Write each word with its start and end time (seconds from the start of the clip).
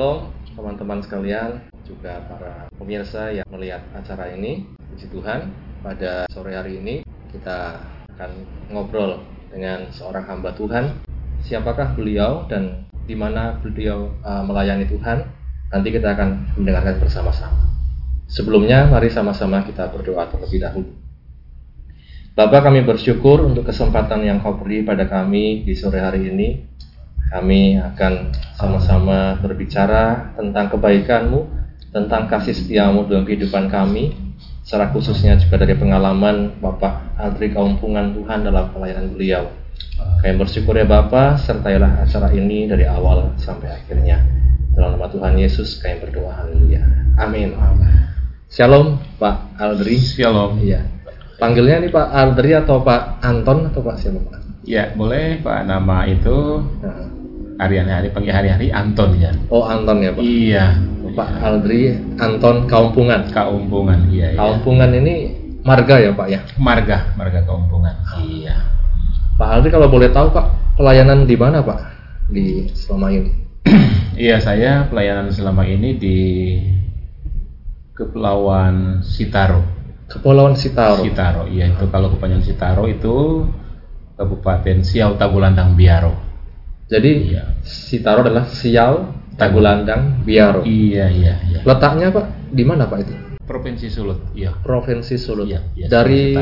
Shalom 0.00 0.32
teman-teman 0.56 1.04
sekalian, 1.04 1.60
juga 1.84 2.24
para 2.24 2.72
pemirsa 2.72 3.36
yang 3.36 3.44
melihat 3.52 3.84
acara 3.92 4.32
ini. 4.32 4.64
Puji 4.88 5.12
Tuhan, 5.12 5.52
pada 5.84 6.24
sore 6.32 6.56
hari 6.56 6.80
ini 6.80 7.04
kita 7.28 7.84
akan 8.16 8.30
ngobrol 8.72 9.20
dengan 9.52 9.92
seorang 9.92 10.24
hamba 10.24 10.56
Tuhan. 10.56 11.04
Siapakah 11.44 12.00
beliau 12.00 12.48
dan 12.48 12.88
di 13.04 13.12
mana 13.12 13.60
beliau 13.60 14.16
uh, 14.24 14.40
melayani 14.40 14.88
Tuhan? 14.88 15.20
Nanti 15.68 15.88
kita 15.92 16.16
akan 16.16 16.56
mendengarkan 16.56 16.96
bersama-sama. 16.96 17.60
Sebelumnya, 18.24 18.88
mari 18.88 19.12
sama-sama 19.12 19.68
kita 19.68 19.92
berdoa 19.92 20.32
terlebih 20.32 20.64
dahulu. 20.64 20.96
Bapak 22.32 22.72
kami 22.72 22.88
bersyukur 22.88 23.44
untuk 23.44 23.68
kesempatan 23.68 24.24
yang 24.24 24.40
kau 24.40 24.56
beri 24.56 24.80
pada 24.80 25.04
kami 25.04 25.60
di 25.60 25.76
sore 25.76 26.00
hari 26.00 26.32
ini 26.32 26.70
kami 27.30 27.78
akan 27.78 28.34
sama-sama 28.58 29.38
berbicara 29.38 30.34
tentang 30.34 30.66
kebaikanmu, 30.74 31.46
tentang 31.94 32.26
kasih 32.26 32.54
setiamu 32.54 33.06
dalam 33.06 33.22
kehidupan 33.22 33.70
kami, 33.70 34.12
secara 34.66 34.90
khususnya 34.90 35.38
juga 35.38 35.62
dari 35.62 35.78
pengalaman 35.78 36.58
Bapak 36.58 37.14
Aldri 37.16 37.54
Kaumpungan 37.54 38.18
Tuhan 38.18 38.42
dalam 38.42 38.74
pelayanan 38.74 39.14
beliau. 39.14 39.46
Kami 40.20 40.34
bersyukur 40.36 40.74
ya 40.74 40.84
Bapak, 40.84 41.38
sertailah 41.38 42.02
acara 42.02 42.34
ini 42.34 42.66
dari 42.66 42.84
awal 42.84 43.38
sampai 43.38 43.78
akhirnya. 43.78 44.20
Dalam 44.74 44.98
nama 44.98 45.06
Tuhan 45.06 45.38
Yesus 45.38 45.78
kami 45.78 46.02
berdoa, 46.02 46.34
haleluya. 46.34 46.82
Amin. 47.14 47.54
Shalom 48.50 48.98
Pak 49.22 49.54
Aldri. 49.54 50.02
Shalom. 50.02 50.58
Iya. 50.58 50.82
Panggilnya 51.38 51.78
nih 51.78 51.94
Pak 51.94 52.08
Aldri 52.10 52.58
atau 52.58 52.82
Pak 52.82 53.22
Anton 53.22 53.70
atau 53.70 53.80
Pak 53.80 53.96
siapa 53.96 54.18
Pak? 54.18 54.40
Ya 54.66 54.92
boleh 54.92 55.40
Pak 55.40 55.64
nama 55.64 56.04
itu 56.04 56.60
Nah. 56.82 57.19
Hari-hari 57.60 58.08
panggil 58.08 58.32
hari-hari 58.32 58.72
Anton 58.72 59.20
ya. 59.20 59.36
Oh 59.52 59.68
Anton 59.68 60.00
ya 60.00 60.10
Pak. 60.16 60.22
Iya. 60.24 60.64
Pak 61.12 61.30
Aldri 61.44 61.92
Anton 62.16 62.64
Kaumpungan. 62.64 63.28
Kaumpungan 63.28 64.08
iya. 64.08 64.32
iya. 64.32 64.40
Kaumpungan 64.40 64.90
ini 64.96 65.36
marga 65.60 66.00
ya 66.00 66.16
Pak 66.16 66.28
ya. 66.32 66.40
Marga 66.56 67.12
marga 67.20 67.44
Kaumpungan. 67.44 67.92
Iya. 68.24 68.56
Pak 69.36 69.48
Aldri 69.60 69.68
kalau 69.68 69.92
boleh 69.92 70.08
tahu 70.08 70.32
Pak 70.32 70.76
pelayanan 70.80 71.28
di 71.28 71.36
mana 71.36 71.60
Pak 71.60 71.80
di 72.32 72.72
selama 72.72 73.12
ini? 73.12 73.30
Iya 74.20 74.36
saya 74.36 74.84
pelayanan 74.92 75.32
selama 75.32 75.64
ini 75.64 75.96
di 75.96 76.18
Kepulauan 77.96 79.00
Sitaro. 79.00 79.64
Kepulauan 80.12 80.60
Sitaro. 80.60 81.00
Sitaro. 81.00 81.48
Iya 81.48 81.72
itu 81.72 81.88
kalau 81.88 82.12
kepanjangan 82.12 82.44
Sitaro 82.44 82.84
itu 82.84 83.48
Kabupaten 84.20 84.84
Siau 84.84 85.16
Tagulandang 85.16 85.72
Biaro. 85.72 86.29
Jadi 86.90 87.10
Iya. 87.30 87.44
Sitaro 87.62 88.26
adalah 88.26 88.44
Siau, 88.44 89.14
Tagulandang, 89.38 90.20
Biaro. 90.20 90.66
Iya 90.66 91.06
iya 91.08 91.34
iya. 91.46 91.60
Letaknya 91.62 92.10
Pak 92.10 92.50
di 92.50 92.66
mana 92.66 92.84
Pak 92.84 92.98
itu? 93.00 93.14
Provinsi 93.40 93.86
Sulut. 93.86 94.18
Iya. 94.34 94.58
Provinsi 94.58 95.14
Sulut. 95.16 95.46
Iya, 95.46 95.62
iya, 95.72 95.86
Dari. 95.86 96.34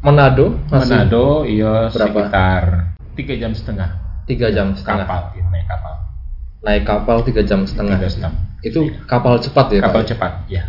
Manado 0.00 0.56
masih 0.72 0.96
Manado 0.96 1.44
iya 1.44 1.92
Berapa? 1.92 2.08
sekitar 2.24 2.62
tiga 3.12 3.36
jam 3.36 3.52
setengah 3.52 4.00
tiga 4.24 4.48
jam 4.48 4.72
setengah. 4.72 5.04
kapal 5.04 5.36
ya, 5.36 5.44
naik 5.44 5.66
kapal 5.68 5.94
Naik 6.64 6.82
kapal 6.88 7.16
tiga 7.20 7.42
jam 7.44 7.60
setengah. 7.68 8.00
tiga 8.00 8.08
setengah 8.08 8.32
Itu 8.64 8.80
kapal 9.04 9.36
cepat 9.36 9.66
ya 9.68 9.80
kapal 9.84 10.00
Pak? 10.00 10.08
cepat 10.08 10.32
ya 10.48 10.64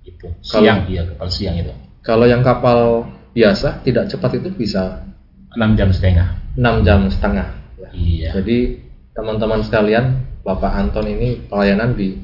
itu 0.00 0.32
Kalau- 0.32 0.64
siang 0.64 0.88
iya 0.88 1.04
kapal 1.04 1.28
siang 1.28 1.60
itu 1.60 1.68
Kalau 2.00 2.24
yang 2.24 2.40
kapal 2.40 3.04
biasa 3.36 3.84
tidak 3.84 4.08
cepat 4.08 4.40
itu 4.40 4.48
bisa 4.48 5.04
enam 5.52 5.76
jam 5.76 5.92
setengah 5.92 6.40
6 6.56 6.80
jam 6.80 7.04
setengah. 7.06 7.59
Iya 7.92 8.30
Jadi 8.34 8.78
teman-teman 9.12 9.60
sekalian, 9.60 10.22
Bapak 10.40 10.72
Anton 10.72 11.06
ini 11.06 11.44
pelayanan 11.46 11.92
di 11.94 12.16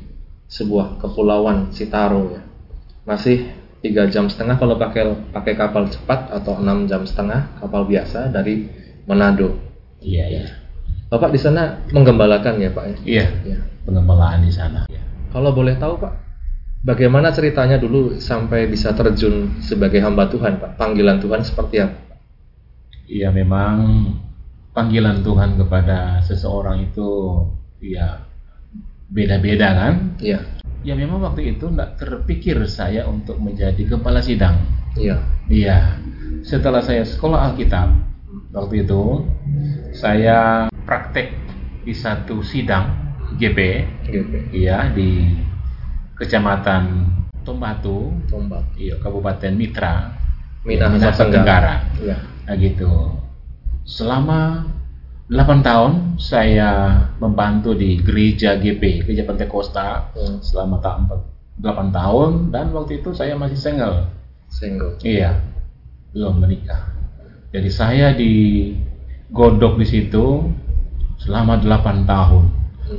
sebuah 0.47 1.03
kepulauan 1.03 1.75
Sitaro 1.75 2.31
ya. 2.33 2.43
Masih 3.05 3.51
tiga 3.83 4.09
jam 4.11 4.27
setengah 4.27 4.59
kalau 4.59 4.75
pakai 4.75 5.07
pakai 5.31 5.55
kapal 5.55 5.87
cepat 5.87 6.33
atau 6.33 6.59
6 6.59 6.91
jam 6.91 7.07
setengah 7.07 7.55
kapal 7.61 7.87
biasa 7.87 8.33
dari 8.35 8.67
Manado. 9.07 9.55
iya 10.03 10.27
iya 10.27 10.45
Bapak 11.07 11.31
di 11.31 11.39
sana 11.39 11.87
menggembalakan 11.95 12.59
ya 12.59 12.71
Pak 12.75 12.85
ya? 12.91 12.97
iya 13.07 13.25
Ya. 13.47 13.59
pengembalaan 13.87 14.43
di 14.43 14.51
sana 14.51 14.91
Iya. 14.91 14.99
Kalau 15.31 15.55
boleh 15.55 15.79
tahu 15.79 16.03
Pak, 16.03 16.13
bagaimana 16.83 17.31
ceritanya 17.31 17.79
dulu 17.79 18.19
sampai 18.19 18.67
bisa 18.67 18.91
terjun 18.91 19.55
sebagai 19.63 20.03
hamba 20.03 20.27
Tuhan 20.27 20.59
Pak? 20.59 20.75
Panggilan 20.75 21.23
Tuhan 21.23 21.47
seperti 21.47 21.87
apa? 21.87 21.95
iya 23.07 23.31
memang 23.31 23.77
panggilan 24.77 25.25
Tuhan 25.25 25.57
kepada 25.57 26.21
seseorang 26.21 26.93
itu 26.93 27.09
ya 27.81 28.29
beda-beda 29.09 29.73
kan? 29.73 29.95
Iya, 30.21 30.45
ya 30.85 30.93
memang 30.93 31.25
waktu 31.25 31.57
itu 31.57 31.73
tidak 31.73 31.97
terpikir 31.97 32.61
saya 32.69 33.09
untuk 33.09 33.41
menjadi 33.41 33.97
kepala 33.97 34.21
sidang. 34.21 34.61
Iya, 34.93 35.17
Iya, 35.49 35.97
setelah 36.45 36.85
saya 36.85 37.09
sekolah 37.09 37.49
Alkitab 37.53 37.89
waktu 38.53 38.85
itu 38.85 39.25
saya 39.97 40.69
praktek 40.85 41.33
di 41.87 41.95
satu 41.97 42.45
sidang 42.45 43.15
GP, 43.41 43.59
GP, 44.11 44.33
iya 44.53 44.91
di 44.93 45.39
Kecamatan 46.17 47.13
Tombatu, 47.47 48.11
tombak, 48.27 48.75
iya 48.75 48.99
Kabupaten 48.99 49.53
Mitra, 49.55 50.11
Minahasa 50.67 51.29
Tenggara. 51.29 51.87
Iya, 52.03 52.17
Nah 52.47 52.55
gitu. 52.59 53.26
Selama 53.87 54.67
8 55.31 55.63
tahun 55.63 55.93
saya 56.19 56.71
membantu 57.19 57.75
di 57.75 57.99
gereja 57.99 58.59
GP, 58.59 59.07
gereja 59.07 59.23
Pentakosta 59.23 60.11
Hmm. 60.15 60.39
selama 60.43 60.79
ta- 60.79 60.99
8 61.57 61.91
tahun 61.91 62.51
dan 62.51 62.71
waktu 62.71 63.01
itu 63.01 63.15
saya 63.15 63.35
masih 63.35 63.57
single. 63.57 64.11
single. 64.47 64.95
Iya, 65.03 65.43
belum 66.15 66.39
menikah. 66.39 66.95
Jadi 67.51 67.67
saya 67.67 68.15
digodok 68.15 69.79
di 69.79 69.87
situ 69.87 70.51
selama 71.19 71.59
8 71.59 72.07
tahun. 72.07 72.45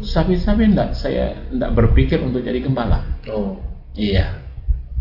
Sampai-sampai 0.03 0.67
enggak 0.67 0.91
saya 0.91 1.47
enggak 1.47 1.71
berpikir 1.71 2.19
untuk 2.19 2.43
jadi 2.43 2.59
gembala. 2.59 2.99
Oh, 3.31 3.55
Iya. 3.95 4.43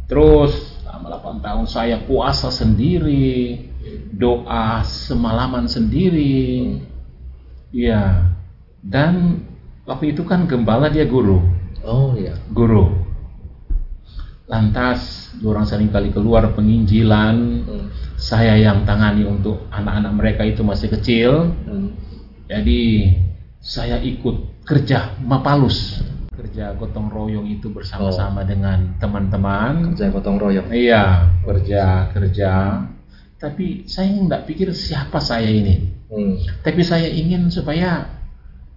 Terus 0.06 0.78
selama 0.86 1.18
8 1.18 1.42
tahun 1.42 1.66
saya 1.66 1.98
puasa 2.06 2.54
sendiri, 2.54 3.66
doa 4.12 4.84
semalaman 4.84 5.66
sendiri. 5.66 6.80
Iya. 7.74 8.32
Dan 8.86 9.42
waktu 9.82 10.14
itu 10.14 10.22
kan 10.22 10.46
gembala 10.46 10.86
dia 10.86 11.06
guru, 11.06 11.42
oh 11.82 12.14
iya, 12.14 12.38
guru. 12.54 13.06
Lantas 14.46 15.30
orang 15.42 15.66
sering 15.66 15.90
kali 15.90 16.14
keluar 16.14 16.54
penginjilan, 16.54 17.36
Hmm. 17.66 17.90
saya 18.14 18.54
yang 18.54 18.86
tangani 18.86 19.26
untuk 19.26 19.66
anak-anak 19.74 20.12
mereka 20.14 20.42
itu 20.46 20.62
masih 20.62 20.88
kecil. 20.94 21.50
Hmm. 21.66 21.98
Jadi 22.46 23.10
saya 23.58 23.98
ikut 23.98 24.62
kerja 24.62 25.18
mapalus, 25.18 25.98
kerja 26.30 26.78
gotong 26.78 27.10
royong 27.10 27.50
itu 27.50 27.74
bersama-sama 27.74 28.46
dengan 28.46 28.94
teman-teman. 29.02 29.98
kerja 29.98 30.14
gotong 30.14 30.38
royong. 30.38 30.70
Iya, 30.70 31.34
kerja 31.42 32.14
kerja. 32.14 32.52
Tapi 33.36 33.84
saya 33.84 34.16
nggak 34.16 34.48
pikir 34.48 34.72
siapa 34.72 35.20
saya 35.20 35.48
ini. 35.48 35.92
Hmm. 36.08 36.40
Tapi 36.64 36.80
saya 36.80 37.08
ingin 37.10 37.52
supaya 37.52 38.08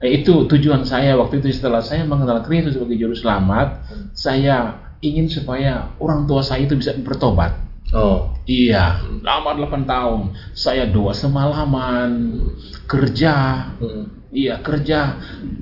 eh, 0.03 0.19
itu 0.19 0.47
tujuan 0.47 0.83
saya 0.83 1.15
waktu 1.15 1.39
itu 1.39 1.55
setelah 1.55 1.79
saya 1.79 2.03
mengenal 2.03 2.43
Kristus 2.43 2.75
sebagai 2.75 2.99
juru 2.99 3.15
selamat, 3.15 3.87
saya 4.11 4.89
ingin 4.99 5.31
supaya 5.31 5.95
orang 5.99 6.27
tua 6.27 6.43
saya 6.43 6.67
itu 6.67 6.75
bisa 6.75 6.91
bertobat. 6.99 7.55
Oh, 7.89 8.37
Iya, 8.45 9.01
lama 9.25 9.57
8 9.57 9.85
tahun. 9.85 10.33
Saya 10.53 10.89
doa 10.89 11.13
semalaman, 11.13 12.41
kerja, 12.89 13.65
hmm. 13.77 14.33
iya 14.33 14.62
kerja. 14.62 15.17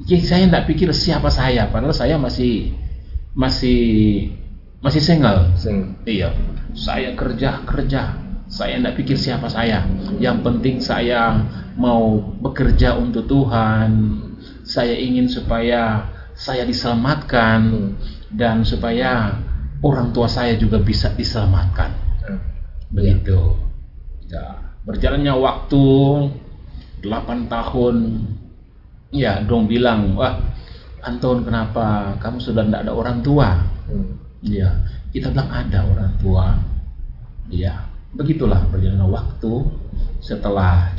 Jadi 0.07 0.23
saya 0.23 0.43
nggak 0.47 0.67
pikir 0.71 0.91
siapa 0.95 1.27
saya, 1.27 1.67
padahal 1.67 1.95
saya 1.95 2.15
masih 2.15 2.75
masih 3.35 3.79
masih 4.79 5.01
single. 5.03 5.51
single. 5.55 6.00
Iya, 6.07 6.31
saya 6.75 7.15
kerja 7.15 7.63
kerja. 7.67 8.26
Saya 8.47 8.79
tidak 8.79 8.95
pikir 8.95 9.19
siapa 9.19 9.51
saya. 9.51 9.83
Yang 10.17 10.38
penting 10.44 10.75
saya 10.79 11.35
mau 11.75 12.19
bekerja 12.39 12.95
untuk 12.95 13.27
Tuhan. 13.27 14.23
Saya 14.63 14.95
ingin 14.95 15.27
supaya 15.27 16.07
saya 16.38 16.63
diselamatkan 16.63 17.91
dan 18.31 18.63
supaya 18.63 19.35
orang 19.83 20.11
tua 20.11 20.27
saya 20.31 20.55
juga 20.55 20.79
bisa 20.79 21.11
diselamatkan. 21.11 21.91
Begitu. 22.91 23.55
Ya, 24.27 24.75
berjalannya 24.83 25.33
waktu 25.35 25.85
8 27.03 27.51
tahun. 27.51 27.95
Ya, 29.15 29.39
dong 29.39 29.71
bilang, 29.71 30.19
wah 30.19 30.35
Anton 31.00 31.47
kenapa 31.47 32.19
kamu 32.19 32.43
sudah 32.43 32.67
tidak 32.67 32.83
ada 32.83 32.91
orang 32.91 33.23
tua? 33.23 33.63
Hmm. 33.88 34.19
Iya, 34.43 34.83
kita 35.15 35.31
bilang 35.31 35.47
ada 35.47 35.79
orang 35.88 36.11
tua. 36.19 36.59
Iya, 37.47 37.87
begitulah 38.15 38.63
berjalannya 38.71 39.07
waktu 39.09 39.54
setelah 40.24 40.94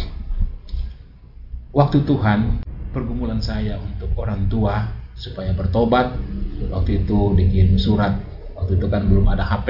waktu 1.72 2.02
Tuhan 2.04 2.64
pergumulan 2.90 3.38
saya 3.38 3.78
untuk 3.78 4.10
orang 4.18 4.48
tua 4.48 4.88
supaya 5.18 5.52
bertobat. 5.52 6.14
Waktu 6.70 7.04
itu 7.04 7.34
dikirim 7.38 7.78
surat. 7.78 8.18
Waktu 8.54 8.78
itu 8.78 8.86
kan 8.90 9.06
belum 9.06 9.30
ada 9.30 9.46
HP. 9.46 9.68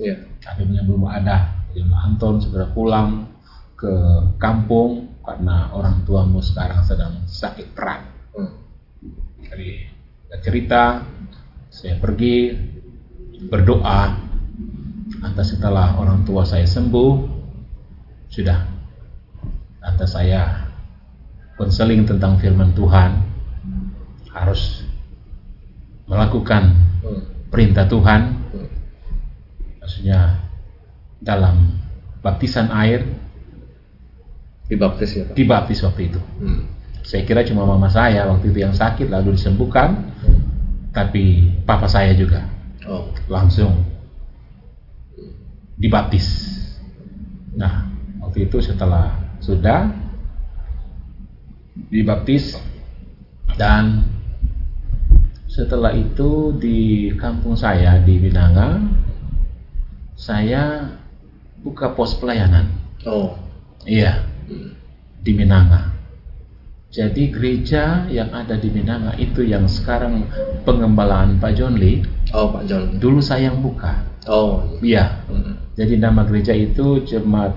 Iya. 0.00 0.16
HP-nya 0.44 0.84
belum 0.84 1.08
ada. 1.08 1.64
Jadi 1.72 1.88
Anton 1.92 2.40
segera 2.40 2.68
pulang 2.72 3.28
ke 3.76 3.92
kampung 4.40 5.20
karena 5.20 5.72
orang 5.72 6.04
tuamu 6.08 6.40
sekarang 6.40 6.80
sedang 6.84 7.24
sakit 7.28 7.76
berat. 7.76 8.04
Hmm. 8.32 8.52
Jadi 9.44 9.68
cerita, 10.40 11.04
saya 11.68 11.96
pergi 12.00 12.52
berdoa. 13.48 14.25
Lantas 15.26 15.58
setelah 15.58 15.98
orang 15.98 16.22
tua 16.22 16.46
saya 16.46 16.62
sembuh, 16.62 17.12
sudah. 18.30 18.62
Lantas 19.82 20.14
saya 20.14 20.70
konseling 21.58 22.06
tentang 22.06 22.38
firman 22.38 22.70
Tuhan, 22.78 23.26
harus 24.30 24.86
melakukan 26.06 26.62
Hmm. 27.02 27.22
perintah 27.50 27.90
Tuhan, 27.90 28.38
Hmm. 28.54 28.68
maksudnya 29.82 30.46
dalam 31.18 31.74
baptisan 32.22 32.70
air 32.70 33.02
Dibaptis 34.70 35.10
ya 35.14 35.26
Pak. 35.26 35.34
dibaptis 35.34 35.82
waktu 35.82 36.10
itu. 36.14 36.20
Hmm. 36.38 36.70
Saya 37.02 37.26
kira 37.26 37.42
cuma 37.42 37.66
mama 37.66 37.90
saya 37.90 38.30
waktu 38.30 38.50
itu 38.54 38.62
yang 38.62 38.74
sakit 38.74 39.10
lalu 39.10 39.34
disembuhkan, 39.34 40.06
Hmm. 40.22 40.38
tapi 40.94 41.50
papa 41.66 41.90
saya 41.90 42.14
juga 42.14 42.46
Oh. 42.86 43.10
langsung 43.26 43.95
dibaptis. 45.76 46.26
Nah, 47.56 47.88
waktu 48.24 48.48
itu 48.48 48.60
setelah 48.60 49.16
sudah 49.40 49.92
dibaptis 51.92 52.56
dan 53.60 54.04
setelah 55.46 55.92
itu 55.96 56.52
di 56.56 57.12
kampung 57.16 57.56
saya 57.56 57.96
di 58.00 58.20
Binanga 58.20 58.80
saya 60.16 60.96
buka 61.60 61.92
pos 61.92 62.16
pelayanan. 62.16 62.72
Oh. 63.04 63.36
Iya, 63.86 64.26
di 65.22 65.32
Minanga. 65.36 65.94
Jadi 66.90 67.28
gereja 67.28 68.08
yang 68.08 68.32
ada 68.32 68.56
di 68.56 68.72
Minanga 68.72 69.14
itu 69.20 69.44
yang 69.44 69.68
sekarang 69.68 70.26
pengembalaan 70.64 71.36
Pak 71.38 71.52
John 71.54 71.76
Lee, 71.76 72.02
Oh 72.32 72.50
Pak 72.50 72.64
John. 72.66 72.96
dulu 72.98 73.20
saya 73.20 73.52
yang 73.52 73.60
buka. 73.62 74.02
Oh. 74.26 74.64
Iya. 74.82 75.22
Hmm. 75.30 75.45
Jadi 75.76 76.00
nama 76.00 76.24
gereja 76.24 76.56
itu 76.56 77.04
Jemaat 77.04 77.52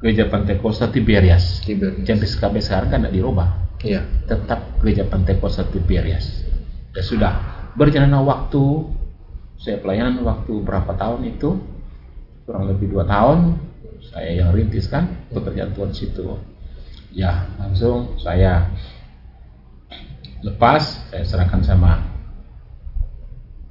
Gereja 0.00 0.28
Pantekosta 0.28 0.88
Tiberias. 0.92 1.60
Tiberias. 1.64 2.04
Sampai 2.36 2.60
sekarang 2.64 2.88
kan 2.92 2.98
tidak 3.04 3.14
dirubah. 3.16 3.48
Iya. 3.84 4.04
Tetap 4.28 4.80
Gereja 4.80 5.04
Pantekosta 5.08 5.68
Tiberias. 5.68 6.44
Ya 6.96 7.04
sudah. 7.04 7.34
Berjalanlah 7.76 8.24
waktu, 8.24 8.88
saya 9.60 9.76
pelayanan 9.84 10.24
waktu 10.24 10.52
berapa 10.64 10.96
tahun 10.96 11.28
itu? 11.28 11.60
Kurang 12.48 12.72
lebih 12.72 12.88
dua 12.88 13.04
tahun. 13.04 13.60
Saya 14.00 14.32
yang 14.44 14.56
rintiskan 14.56 15.28
pekerjaan 15.28 15.76
Tuhan 15.76 15.92
situ. 15.92 16.40
Ya, 17.12 17.48
langsung 17.60 18.16
saya 18.20 18.68
lepas, 20.44 21.08
saya 21.12 21.24
serahkan 21.24 21.64
sama 21.64 22.00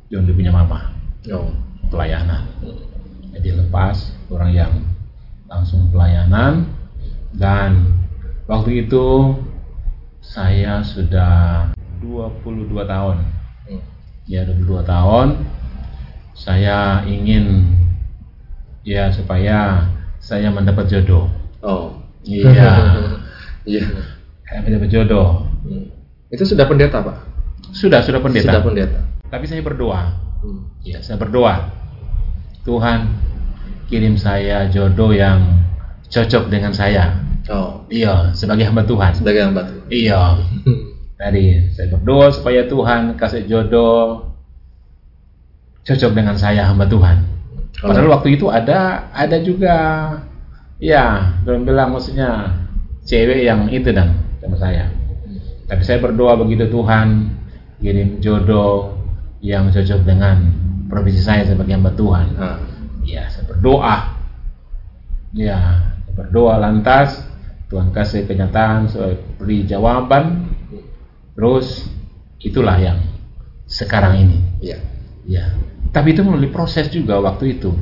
John 0.10 0.26
punya 0.30 0.54
mama 0.54 0.94
Oh. 1.34 1.50
pelayanan. 1.90 2.46
Jadi 3.36 3.52
lepas 3.52 4.16
orang 4.32 4.52
yang 4.56 4.72
langsung 5.52 5.92
pelayanan 5.92 6.72
dan 7.36 8.00
waktu 8.48 8.88
itu 8.88 9.36
saya 10.24 10.80
sudah 10.82 11.70
22 12.00 12.72
tahun. 12.88 13.18
Hmm. 13.68 13.84
Ya 14.26 14.48
22 14.48 14.88
tahun. 14.88 15.28
Saya 16.36 17.04
ingin 17.08 17.76
ya 18.88 19.12
supaya 19.12 19.92
saya 20.24 20.48
mendapat 20.50 20.88
jodoh. 20.88 21.28
Oh. 21.60 22.00
Iya. 22.24 22.50
Iya. 23.66 23.82
saya 24.46 24.62
mendapat 24.62 24.94
jodoh. 24.94 25.50
Hmm. 25.66 25.90
Itu 26.30 26.46
sudah 26.46 26.70
pendeta 26.70 27.02
Pak. 27.02 27.18
Sudah, 27.74 28.06
sudah 28.06 28.22
pendeta. 28.22 28.54
Sudah 28.54 28.62
pendeta. 28.62 29.00
Tapi 29.26 29.50
saya 29.50 29.66
berdoa. 29.66 30.14
Hmm. 30.46 30.70
Ya, 30.86 31.02
saya 31.02 31.18
berdoa. 31.18 31.74
Tuhan, 32.66 33.00
kirim 33.88 34.18
saya 34.18 34.66
jodoh 34.74 35.14
yang 35.14 35.62
cocok 36.10 36.50
dengan 36.50 36.74
saya. 36.74 37.22
Oh. 37.46 37.86
Iya, 37.94 38.34
sebagai 38.34 38.66
hamba 38.66 38.82
Tuhan. 38.90 39.14
Sebagai 39.14 39.42
hamba 39.46 39.70
Tuhan. 39.70 39.86
Iya. 39.94 40.22
Tadi 41.22 41.72
saya 41.72 41.88
berdoa 41.96 42.28
supaya 42.34 42.68
Tuhan 42.68 43.16
kasih 43.16 43.48
jodoh 43.48 44.36
cocok 45.86 46.12
dengan 46.12 46.36
saya 46.36 46.66
hamba 46.68 46.90
Tuhan. 46.90 47.24
Padahal 47.80 48.10
waktu 48.20 48.36
itu 48.36 48.50
ada 48.50 49.08
ada 49.14 49.38
juga 49.40 49.76
ya, 50.82 51.38
belum 51.46 51.64
bilang 51.64 51.94
maksudnya 51.94 52.52
cewek 53.06 53.46
yang 53.46 53.70
itu 53.70 53.94
dan 53.94 54.18
sama 54.42 54.58
saya. 54.58 54.90
Tapi 55.70 55.82
saya 55.86 56.02
berdoa 56.02 56.36
begitu 56.42 56.68
Tuhan 56.68 57.30
kirim 57.80 58.20
jodoh 58.20 58.98
yang 59.40 59.70
cocok 59.70 60.02
dengan 60.04 60.65
profesi 60.86 61.22
saya 61.22 61.46
sebagai 61.46 61.74
hamba 61.76 61.92
Tuhan. 61.94 62.28
Ya, 63.06 63.30
saya 63.30 63.46
berdoa. 63.50 63.98
Ya, 65.36 65.60
saya 66.02 66.12
berdoa 66.16 66.56
lantas 66.62 67.22
Tuhan 67.68 67.92
kasih 67.92 68.30
kenyataan, 68.30 68.88
saya 68.88 69.18
beri 69.42 69.66
jawaban. 69.66 70.48
Terus 71.36 71.90
itulah 72.40 72.78
yang 72.80 73.02
sekarang 73.68 74.22
ini. 74.22 74.38
Iya. 74.62 74.80
Ya. 75.26 75.46
Tapi 75.92 76.14
itu 76.14 76.22
melalui 76.22 76.54
proses 76.54 76.88
juga 76.94 77.20
waktu 77.20 77.60
itu. 77.60 77.74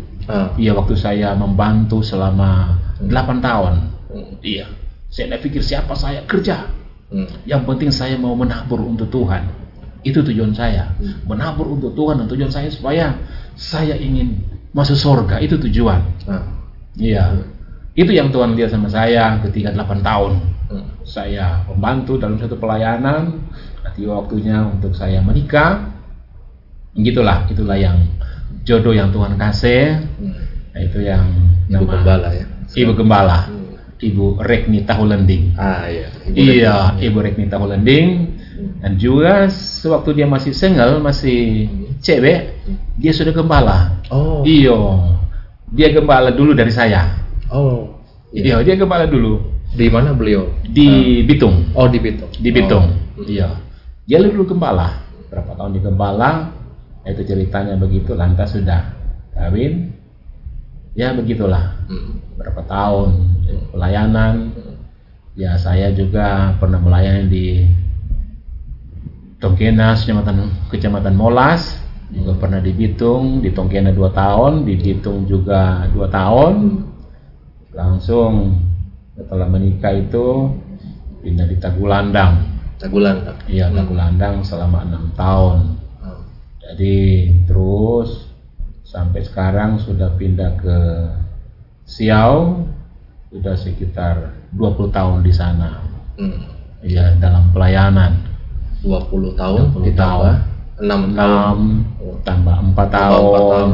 Iya, 0.58 0.74
waktu 0.74 0.96
saya 0.96 1.36
membantu 1.36 2.00
selama 2.00 2.80
8 3.04 3.44
tahun. 3.44 3.74
Hmm. 4.10 4.34
Iya. 4.40 4.72
Saya 5.14 5.30
tidak 5.30 5.42
pikir 5.46 5.62
siapa 5.62 5.94
saya 5.94 6.24
kerja. 6.26 6.72
Hmm. 7.14 7.30
Yang 7.46 7.62
penting 7.70 7.92
saya 7.94 8.16
mau 8.18 8.34
menabur 8.34 8.82
untuk 8.82 9.12
Tuhan. 9.14 9.46
Itu 10.04 10.20
tujuan 10.22 10.52
saya. 10.52 10.92
Menabur 11.24 11.72
untuk 11.72 11.96
Tuhan 11.96 12.20
dan 12.20 12.28
tujuan 12.28 12.52
saya 12.52 12.68
supaya 12.68 13.18
saya 13.56 13.96
ingin 13.96 14.40
masuk 14.72 14.96
surga. 14.96 15.40
Itu 15.40 15.56
tujuan. 15.58 16.00
Ah. 16.28 16.44
Iya. 16.94 17.40
Itu 17.94 18.12
yang 18.12 18.30
Tuhan 18.30 18.54
lihat 18.54 18.74
sama 18.74 18.90
saya 18.90 19.40
ketika 19.48 19.72
8 19.72 20.04
tahun. 20.04 20.32
Hmm. 20.68 20.86
Saya 21.06 21.64
membantu 21.70 22.18
dalam 22.18 22.36
satu 22.36 22.58
pelayanan. 22.58 23.48
Nanti 23.86 24.04
waktunya 24.04 24.66
untuk 24.66 24.92
saya 24.92 25.22
menikah. 25.22 25.94
Gitulah, 26.94 27.50
itulah 27.50 27.78
yang 27.78 27.98
jodoh 28.64 28.94
yang 28.94 29.10
Tuhan 29.10 29.34
kasih. 29.38 30.04
Hmm. 30.20 30.34
Nah, 30.74 30.82
itu 30.82 31.00
yang 31.02 31.26
Ibu 31.70 31.86
nama- 31.86 31.92
Gembala 32.02 32.30
ya. 32.34 32.46
Ibu 32.74 32.92
Gembala. 32.98 33.40
Hmm. 33.50 33.62
Ibu 34.04 34.26
Rekni 34.42 34.84
Tahulending. 34.84 35.56
Ah 35.56 35.88
iya. 35.88 36.10
Ibu 36.28 36.36
Iya, 36.36 36.74
Gembala. 36.76 37.00
Ibu 37.00 37.18
Rekni 37.24 37.46
Tahulending. 37.48 38.06
Dan 38.54 39.00
juga 39.02 39.50
sewaktu 39.50 40.22
dia 40.22 40.28
masih 40.30 40.54
single, 40.54 41.02
masih 41.02 41.68
cewek, 42.04 42.62
dia 43.00 43.12
sudah 43.16 43.34
gembala. 43.34 43.98
Oh. 44.14 44.46
Iyo, 44.46 45.02
dia 45.74 45.90
gembala 45.90 46.30
dulu 46.30 46.54
dari 46.54 46.70
saya. 46.70 47.18
Oh. 47.50 48.02
Iya, 48.34 48.66
dia 48.66 48.74
gembala 48.74 49.06
dulu 49.06 49.38
Di 49.74 49.90
mana 49.94 50.14
beliau? 50.14 50.50
di 50.66 51.22
Bitung, 51.26 51.70
Oh 51.78 51.86
di 51.90 52.02
Bitung. 52.02 52.30
di 52.34 52.50
Bitung. 52.50 52.86
Oh. 53.18 53.26
Iya, 53.26 53.58
dia 54.06 54.18
dulu 54.22 54.54
gembala. 54.54 55.02
Berapa 55.34 55.58
tahun 55.58 55.78
di 55.78 55.82
gembala? 55.82 56.54
Itu 57.04 57.26
ceritanya 57.26 57.76
begitu. 57.76 58.14
Lantas 58.14 58.54
sudah 58.54 58.94
kawin. 59.34 59.92
Ya 60.94 61.10
begitulah. 61.18 61.84
Hmm. 61.90 62.22
Berapa 62.38 62.62
tahun 62.70 63.34
pelayanan? 63.74 64.54
Ya 65.34 65.58
saya 65.58 65.90
juga 65.90 66.54
pernah 66.62 66.78
melayani 66.78 67.26
di 67.26 67.46
Tongkenas, 69.44 70.08
kecamatan 70.08 70.72
kecamatan 70.72 71.20
Molas, 71.20 71.84
juga 72.16 72.40
pernah 72.40 72.64
di 72.64 72.72
Bitung, 72.72 73.44
di 73.44 73.52
Tongkena 73.52 73.92
2 73.92 74.00
tahun, 74.16 74.64
di 74.64 74.80
Bitung 74.80 75.28
juga 75.28 75.84
2 75.92 76.08
tahun. 76.08 76.54
Langsung 77.76 78.64
setelah 79.20 79.52
menikah 79.52 79.92
itu 79.92 80.48
pindah 81.20 81.44
di 81.52 81.60
Tagulandang. 81.60 82.56
Tagulandang. 82.80 83.36
Iya, 83.52 83.68
Tagulandang 83.68 84.48
selama 84.48 84.88
enam 84.88 85.12
tahun. 85.20 85.76
Oh. 86.08 86.24
Jadi 86.64 86.96
terus 87.44 88.32
sampai 88.88 89.28
sekarang 89.28 89.76
sudah 89.84 90.16
pindah 90.16 90.56
ke 90.56 90.78
Siau, 91.84 92.64
sudah 93.28 93.60
sekitar 93.60 94.40
20 94.56 94.88
tahun 94.88 95.20
di 95.20 95.34
sana. 95.36 95.84
Hmm. 96.16 96.48
Iya, 96.80 97.20
dalam 97.20 97.52
pelayanan. 97.52 98.23
20 98.84 99.40
tahun 99.40 99.60
20 99.72 99.88
ditambah 99.90 100.34
6 100.84 101.16
tahun. 101.16 101.58
6 102.04 102.28
tambah 102.28 102.56
4 102.56 102.76
Tambah 102.76 102.86
tahun. 102.92 103.24
empat 103.24 103.44
tahun. 103.48 103.72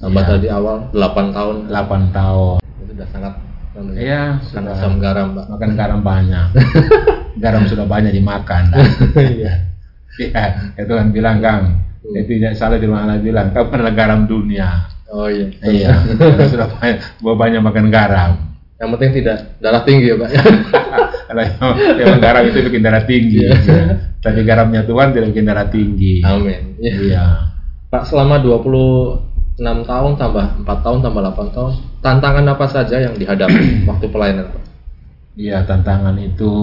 Tambah 0.00 0.22
Iya. 0.22 0.30
tadi 0.32 0.46
awal 0.48 0.76
8 0.92 1.26
tahun. 1.30 1.56
8 1.68 2.02
tahun. 2.10 2.56
Itu 2.60 2.92
sudah 2.92 3.08
sangat 3.08 3.34
ya, 3.70 3.80
Iya, 3.96 4.22
sangat 4.42 4.74
sudah 4.76 4.76
asam 4.76 4.94
garam, 4.98 5.26
Pak. 5.32 5.46
makan 5.48 5.70
garam 5.74 6.00
banyak. 6.00 6.46
garam 7.44 7.62
sudah 7.64 7.86
banyak 7.86 8.12
dimakan. 8.12 8.62
Iya. 9.16 9.52
Iya, 10.20 10.44
ya 10.76 10.82
Tuhan 10.84 11.12
bilang 11.12 11.40
Kang, 11.40 11.80
Hmm. 12.00 12.16
itu 12.16 12.40
tidak 12.40 12.56
salah 12.56 12.76
di 12.76 12.88
mana 12.88 13.16
bilang, 13.16 13.52
kamu 13.52 13.72
adalah 13.72 13.94
garam 13.94 14.20
dunia. 14.24 14.88
Oh 15.08 15.28
iya. 15.28 15.48
Iya, 15.60 15.92
sudah 16.48 16.68
banyak, 16.70 16.98
banyak 17.20 17.60
makan 17.60 17.86
garam. 17.88 18.30
Yang 18.76 18.88
penting 18.96 19.10
tidak 19.20 19.36
darah 19.60 19.82
tinggi 19.84 20.08
ya 20.08 20.16
Pak. 20.16 20.30
Karena 21.30 21.46
memang 22.02 22.18
garam 22.18 22.42
itu 22.42 22.58
bikin 22.66 22.82
darah 22.82 23.06
tinggi. 23.06 23.38
Iya. 23.46 23.54
ya. 23.62 23.84
Tapi 24.18 24.42
garamnya 24.42 24.82
Tuhan 24.82 25.14
tidak 25.14 25.30
bikin 25.30 25.46
darah 25.46 25.70
tinggi. 25.70 26.26
Amin. 26.26 26.74
Iya. 26.82 26.94
Iya. 27.06 27.24
Pak 27.86 28.02
selama 28.10 28.42
26 28.42 29.62
tahun 29.62 30.12
tambah 30.18 30.46
4 30.66 30.84
tahun 30.86 30.98
tambah 31.06 31.22
8 31.22 31.54
tahun, 31.54 31.72
tantangan 32.02 32.46
apa 32.50 32.66
saja 32.66 32.96
yang 32.98 33.14
dihadapi 33.14 33.62
waktu 33.90 34.06
pelayanan 34.10 34.50
Pak? 34.50 34.62
Iya, 35.38 35.62
tantangan 35.62 36.18
itu 36.18 36.54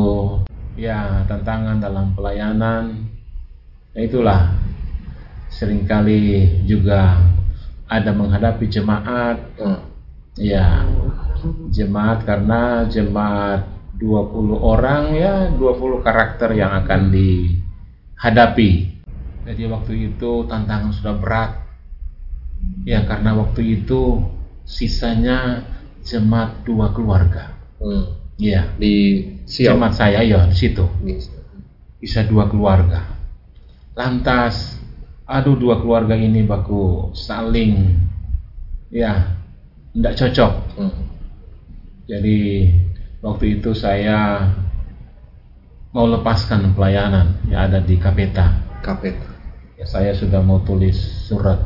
ya 0.76 1.24
tantangan 1.32 1.80
dalam 1.80 2.12
pelayanan. 2.12 3.08
Ya, 3.96 4.04
itulah 4.04 4.52
sering 5.48 5.88
kali 5.88 6.44
juga 6.68 7.24
ada 7.88 8.12
menghadapi 8.12 8.68
jemaat 8.68 9.40
Hmm. 9.58 9.80
ya 10.38 10.84
jemaat 11.72 12.22
karena 12.28 12.86
jemaat 12.86 13.64
20 13.98 14.54
orang 14.62 15.18
ya 15.18 15.50
20 15.54 16.06
karakter 16.06 16.54
yang 16.54 16.70
akan 16.86 17.10
dihadapi. 17.10 18.72
Jadi 19.48 19.64
waktu 19.66 19.94
itu 20.14 20.46
tantangan 20.46 20.94
sudah 20.94 21.16
berat. 21.18 21.52
Ya 22.86 23.06
karena 23.06 23.34
waktu 23.38 23.82
itu 23.82 24.22
sisanya 24.68 25.66
jemaat 26.06 26.62
dua 26.64 26.94
keluarga. 26.94 27.58
Hmm. 27.82 28.18
Ya, 28.38 28.70
Di 28.78 29.26
Siau. 29.50 29.74
jemaat 29.74 29.98
saya 29.98 30.22
ya 30.22 30.46
di 30.46 30.54
situ 30.54 30.86
bisa 31.98 32.22
dua 32.30 32.46
keluarga. 32.46 33.18
Lantas, 33.98 34.78
aduh 35.26 35.58
dua 35.58 35.82
keluarga 35.82 36.14
ini 36.14 36.46
baku 36.46 37.12
saling 37.18 37.98
ya 38.94 39.34
tidak 39.98 40.14
cocok. 40.22 40.54
Hmm. 40.78 40.94
Jadi 42.08 42.40
waktu 43.28 43.60
itu 43.60 43.76
saya 43.76 44.48
mau 45.92 46.08
lepaskan 46.08 46.72
pelayanan 46.72 47.44
yang 47.52 47.68
ada 47.68 47.84
di 47.84 48.00
Kapeta. 48.00 48.64
Kapet. 48.80 49.20
Ya, 49.76 49.86
saya 49.86 50.16
sudah 50.16 50.40
mau 50.42 50.64
tulis 50.64 50.96
surat. 51.28 51.60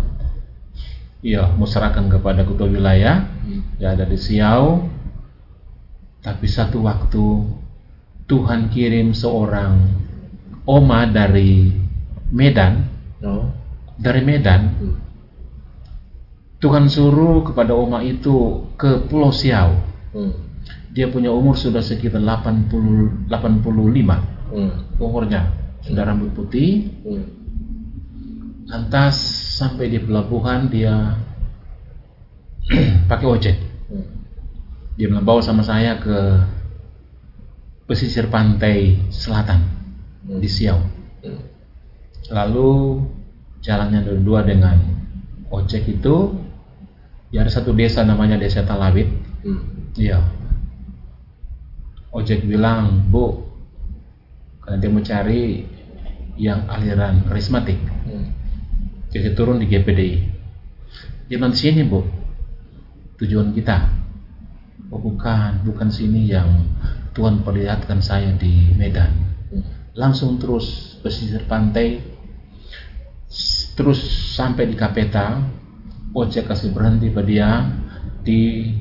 Iya, 1.21 1.53
mau 1.53 1.69
serahkan 1.69 2.09
kepada 2.09 2.41
ketua 2.41 2.65
wilayah 2.65 3.29
Hmm. 3.45 3.61
yang 3.77 3.93
ada 3.93 4.09
di 4.09 4.17
Siau. 4.17 4.89
Tapi 6.21 6.45
satu 6.49 6.81
waktu 6.85 7.25
Tuhan 8.25 8.69
kirim 8.73 9.13
seorang 9.13 9.89
oma 10.65 11.05
dari 11.09 11.73
Medan, 12.33 12.89
No. 13.21 13.53
dari 14.01 14.21
Medan. 14.25 14.61
Hmm. 14.81 14.95
Tuhan 16.61 16.89
suruh 16.89 17.41
kepada 17.41 17.73
oma 17.73 18.05
itu 18.05 18.69
ke 18.77 19.05
Pulau 19.09 19.33
Siau. 19.33 19.77
Hmm. 20.13 20.50
Dia 20.91 21.07
punya 21.07 21.31
umur 21.31 21.55
sudah 21.55 21.79
sekitar 21.79 22.19
80 22.19 23.31
85 23.31 24.19
Hmm. 24.51 24.71
umurnya. 24.99 25.47
Sudah 25.79 26.03
rambut 26.03 26.35
putih. 26.35 26.91
Hmm. 27.07 27.25
Lantas 28.67 29.15
sampai 29.55 29.87
di 29.87 29.99
pelabuhan 30.03 30.67
dia 30.67 31.15
pakai 33.11 33.27
ojek. 33.27 33.55
Hmm. 33.87 34.07
Dia 34.99 35.07
bilang 35.07 35.23
bawa 35.23 35.39
sama 35.39 35.63
saya 35.63 35.95
ke 35.97 36.17
pesisir 37.87 38.27
pantai 38.27 38.99
selatan 39.11 39.63
Hmm. 40.21 40.37
di 40.37 40.47
Siau. 40.51 40.79
Hmm. 41.23 41.41
Lalu 42.29 43.01
jalannya 43.63 44.03
berdua 44.03 44.43
dengan 44.43 44.77
ojek 45.47 45.87
itu 45.87 46.35
ya 47.31 47.41
ada 47.41 47.51
satu 47.51 47.71
desa 47.71 48.03
namanya 48.03 48.35
desa 48.35 48.61
Talawit. 48.61 49.07
Hmm. 49.41 49.91
Iya. 49.95 50.19
Ojek 52.11 52.43
bilang, 52.43 53.07
Bu, 53.07 53.51
karena 54.61 54.77
dia 54.77 54.89
mau 54.93 55.03
cari 55.03 55.43
yang 56.39 56.69
aliran 56.69 57.27
karismatik. 57.27 57.77
Hmm. 58.07 58.31
Jadi 59.11 59.35
turun 59.35 59.59
di 59.59 59.67
GPDI. 59.67 60.15
Dia 61.27 61.35
bilang 61.39 61.55
sini 61.55 61.83
bu, 61.83 62.03
tujuan 63.19 63.51
kita. 63.51 63.87
Oh 64.91 64.99
bukan, 64.99 65.63
bukan 65.63 65.87
sini 65.87 66.27
yang 66.27 66.67
Tuhan 67.15 67.43
perlihatkan 67.43 67.99
saya 67.99 68.31
di 68.35 68.71
Medan. 68.75 69.11
Hmm. 69.51 69.63
Langsung 69.95 70.39
terus 70.39 70.97
pesisir 71.03 71.43
pantai, 71.47 71.99
terus 73.75 73.99
sampai 74.35 74.71
di 74.71 74.75
Kapeta, 74.79 75.39
ojek 76.15 76.47
kasih 76.47 76.71
berhenti 76.71 77.11
pada 77.11 77.27
dia 77.27 77.49
di 78.23 78.71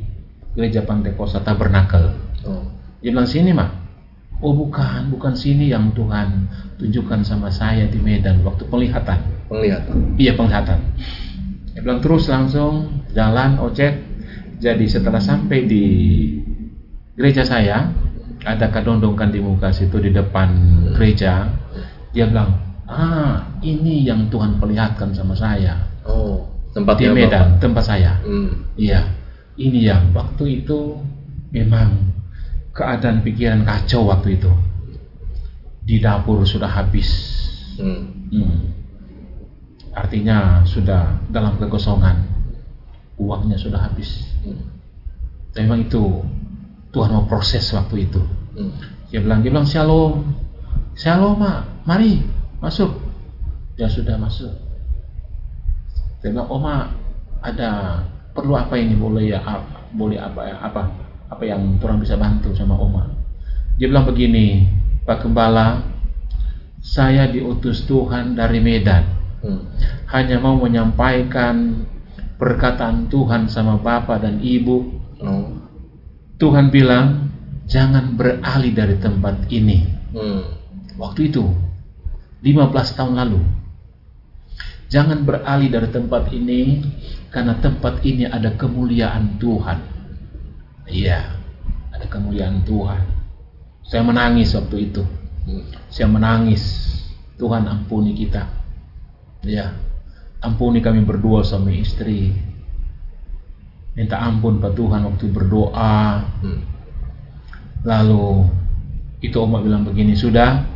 gereja 0.55 0.83
Pantai 0.83 1.15
Kosa 1.15 1.43
Tabernakel. 1.43 2.15
Oh. 2.47 2.80
Dia 3.01 3.11
bilang 3.13 3.29
sini 3.29 3.51
mah. 3.53 3.71
Oh 4.41 4.57
bukan, 4.57 5.13
bukan 5.13 5.37
sini 5.37 5.69
yang 5.69 5.93
Tuhan 5.93 6.49
tunjukkan 6.81 7.21
sama 7.29 7.53
saya 7.53 7.85
di 7.89 8.01
Medan 8.01 8.41
waktu 8.41 8.65
penglihatan. 8.73 9.21
Penglihatan. 9.53 10.17
Iya 10.17 10.33
penglihatan. 10.33 10.81
Dia 11.77 11.81
bilang 11.85 12.01
terus 12.01 12.25
langsung 12.29 13.05
jalan 13.13 13.61
ojek. 13.61 14.09
Jadi 14.61 14.85
setelah 14.89 15.21
sampai 15.21 15.65
di 15.69 15.85
gereja 17.17 17.45
saya, 17.45 17.93
ada 18.45 18.73
kadondongkan 18.73 19.29
di 19.29 19.41
muka 19.45 19.73
situ 19.73 20.01
di 20.01 20.13
depan 20.13 20.49
gereja. 20.97 21.49
Dia 22.17 22.29
bilang, 22.29 22.57
ah 22.89 23.61
ini 23.61 24.05
yang 24.09 24.33
Tuhan 24.33 24.57
perlihatkan 24.57 25.13
sama 25.13 25.37
saya 25.37 25.91
Oh. 26.05 26.49
di 26.71 26.81
Tempatnya 26.81 27.11
Medan, 27.13 27.47
Bapak. 27.57 27.61
tempat 27.61 27.85
saya. 27.85 28.13
Hmm. 28.25 28.73
Iya, 28.79 29.03
ini 29.59 29.85
yang 29.91 30.15
waktu 30.15 30.63
itu 30.65 31.03
memang 31.51 32.10
keadaan 32.81 33.21
pikiran 33.21 33.69
kacau 33.69 34.09
waktu 34.09 34.41
itu. 34.41 34.49
Di 35.85 36.01
dapur 36.01 36.49
sudah 36.49 36.73
habis. 36.73 37.09
Hmm. 37.77 38.09
Hmm. 38.33 38.73
Artinya 39.93 40.65
sudah 40.65 41.21
dalam 41.29 41.61
kekosongan. 41.61 42.25
Uangnya 43.21 43.61
sudah 43.61 43.85
habis. 43.85 44.25
Hmm. 44.41 44.65
Dan 45.53 45.69
memang 45.69 45.85
itu 45.85 46.25
Tuhan 46.97 47.13
mau 47.13 47.29
proses 47.29 47.69
waktu 47.77 48.09
itu. 48.09 48.23
Hmm. 48.57 48.73
Dia 49.13 49.21
bilang, 49.21 49.45
dia 49.45 49.51
bilang 49.53 49.69
shalom, 49.69 50.25
shalom 50.97 51.37
mak, 51.37 51.85
mari 51.85 52.25
masuk. 52.65 52.97
Dia 53.77 53.91
sudah 53.93 54.17
masuk. 54.17 54.55
Dia 56.25 56.33
bilang, 56.33 56.49
oh 56.49 56.63
mak, 56.63 56.97
ada 57.45 58.01
perlu 58.33 58.57
apa 58.57 58.79
ini 58.79 58.95
boleh 58.95 59.35
ya, 59.35 59.43
boleh 59.91 60.17
apa 60.23 60.41
ya, 60.47 60.57
apa, 60.63 60.83
apa 61.31 61.43
yang 61.47 61.79
Tuhan 61.79 62.03
bisa 62.03 62.19
bantu 62.19 62.51
sama 62.53 62.75
Oma. 62.75 63.07
Dia 63.79 63.87
bilang 63.87 64.05
begini, 64.11 64.67
Pak 65.07 65.25
Gembala, 65.25 65.81
saya 66.83 67.31
diutus 67.31 67.87
Tuhan 67.87 68.35
dari 68.35 68.59
Medan, 68.61 69.05
Hmm. 69.41 69.73
hanya 70.13 70.37
mau 70.37 70.53
menyampaikan 70.61 71.87
perkataan 72.37 73.09
Tuhan 73.09 73.49
sama 73.49 73.81
Bapak 73.81 74.21
dan 74.21 74.37
Ibu 74.45 75.01
Oh. 75.21 75.53
Tuhan 76.41 76.73
bilang, 76.73 77.29
jangan 77.69 78.17
beralih 78.17 78.73
dari 78.73 78.97
tempat 78.97 79.45
ini. 79.53 79.85
Hmm. 80.17 80.45
Waktu 80.97 81.29
itu, 81.29 81.45
15 82.41 82.97
tahun 82.97 83.21
lalu. 83.21 83.41
Jangan 84.89 85.29
beralih 85.29 85.69
dari 85.69 85.89
tempat 85.93 86.33
ini, 86.33 86.81
karena 87.29 87.61
tempat 87.61 88.01
ini 88.01 88.25
ada 88.25 88.57
kemuliaan 88.57 89.37
Tuhan. 89.37 90.00
Iya, 90.91 91.39
ada 91.95 92.07
kemuliaan 92.11 92.67
Tuhan. 92.67 93.03
Saya 93.87 94.03
menangis 94.03 94.51
waktu 94.59 94.91
itu. 94.91 95.03
Saya 95.89 96.11
menangis. 96.11 96.63
Tuhan 97.41 97.65
ampuni 97.65 98.13
kita. 98.13 98.45
Ya, 99.47 99.73
ampuni 100.45 100.85
kami 100.85 101.07
berdua 101.07 101.41
suami 101.41 101.81
istri. 101.81 102.37
Minta 103.97 104.21
ampun 104.21 104.61
Pak 104.61 104.77
Tuhan 104.77 105.09
waktu 105.09 105.25
berdoa. 105.33 106.27
Lalu 107.81 108.45
itu 109.25 109.37
Oma 109.41 109.65
bilang 109.65 109.89
begini, 109.89 110.13
sudah, 110.13 110.69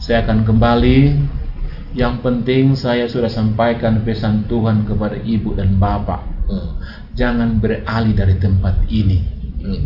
saya 0.00 0.24
akan 0.24 0.48
kembali. 0.48 0.98
Yang 1.90 2.14
penting 2.22 2.78
saya 2.78 3.10
sudah 3.10 3.28
sampaikan 3.28 4.06
pesan 4.06 4.46
Tuhan 4.46 4.86
kepada 4.86 5.18
ibu 5.20 5.58
dan 5.58 5.74
bapak. 5.76 6.22
Hmm. 6.46 6.70
Jangan 7.18 7.58
beralih 7.58 8.14
dari 8.14 8.38
tempat 8.38 8.86
ini. 8.88 9.39
Hmm. 9.60 9.82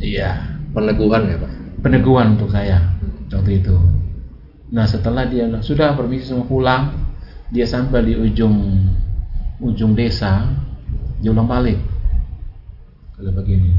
Iya, 0.00 0.30
Peneguhan 0.70 1.28
ya 1.28 1.36
Pak. 1.36 1.52
peneguhan 1.84 2.38
untuk 2.38 2.52
saya 2.52 2.94
waktu 3.28 3.60
itu. 3.60 3.76
Nah 4.70 4.86
setelah 4.86 5.26
dia 5.26 5.48
sudah 5.60 5.98
permisi 5.98 6.30
semua 6.30 6.46
pulang, 6.46 6.94
dia 7.50 7.66
sampai 7.66 8.06
di 8.06 8.14
ujung 8.14 8.54
ujung 9.60 9.92
desa, 9.98 10.46
dia 11.18 11.34
ulang 11.34 11.50
balik. 11.50 11.76
Kalau 13.18 13.32
begini, 13.36 13.70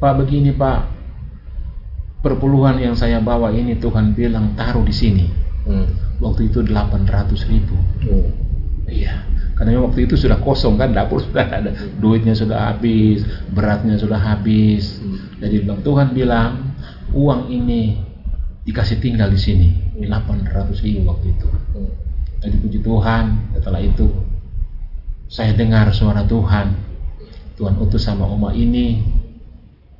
Pak 0.00 0.12
begini 0.22 0.50
Pak, 0.56 0.80
perpuluhan 2.24 2.80
yang 2.80 2.94
saya 2.96 3.20
bawa 3.20 3.52
ini 3.52 3.76
Tuhan 3.76 4.16
bilang 4.16 4.56
taruh 4.56 4.86
di 4.86 4.94
sini. 4.94 5.26
Hmm. 5.66 5.86
Waktu 6.22 6.48
itu 6.48 6.62
800 6.64 7.50
ribu. 7.50 7.76
Hmm. 8.06 8.30
Iya. 8.86 9.26
Karena 9.56 9.80
waktu 9.80 10.04
itu 10.04 10.20
sudah 10.20 10.36
kosong 10.44 10.76
kan, 10.76 10.92
dapur 10.92 11.24
sudah 11.24 11.48
ada, 11.48 11.72
duitnya 11.96 12.36
sudah 12.36 12.70
habis, 12.70 13.24
beratnya 13.48 13.96
sudah 13.96 14.20
habis. 14.20 15.00
Hmm. 15.00 15.40
Jadi 15.40 15.64
bilang 15.64 15.80
Tuhan 15.80 16.08
bilang 16.12 16.76
uang 17.16 17.48
ini 17.48 17.96
dikasih 18.68 19.00
tinggal 19.00 19.32
di 19.32 19.40
sini, 19.40 19.96
800 19.96 20.84
ribu 20.84 21.08
waktu 21.08 21.32
itu. 21.32 21.48
Hmm. 21.48 21.88
Jadi 22.44 22.56
puji 22.60 22.78
Tuhan, 22.84 23.24
setelah 23.56 23.80
itu 23.80 24.06
saya 25.26 25.56
dengar 25.56 25.88
suara 25.96 26.22
Tuhan. 26.28 26.84
Tuhan 27.56 27.80
utus 27.80 28.04
sama 28.04 28.28
Oma 28.28 28.52
ini 28.52 29.00